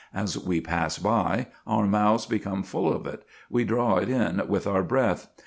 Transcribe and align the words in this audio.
As 0.15 0.35
we 0.35 0.61
pass 0.61 0.97
by, 0.97 1.45
our 1.67 1.85
mouths 1.85 2.25
become 2.25 2.63
full 2.63 2.91
of 2.91 3.05
it, 3.05 3.21
we 3.51 3.63
draw 3.63 3.97
it 3.97 4.09
in 4.09 4.41
with 4.47 4.65
our 4.65 4.81
breath. 4.81 5.27